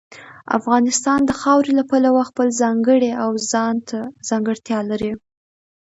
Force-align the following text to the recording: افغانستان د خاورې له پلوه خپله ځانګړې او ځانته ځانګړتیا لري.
افغانستان 0.57 1.19
د 1.25 1.31
خاورې 1.39 1.71
له 1.79 1.83
پلوه 1.89 2.23
خپله 2.29 2.51
ځانګړې 2.61 3.11
او 3.23 3.29
ځانته 3.51 3.99
ځانګړتیا 4.27 4.79
لري. 4.89 5.11